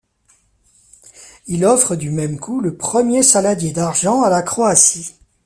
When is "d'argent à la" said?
3.71-4.41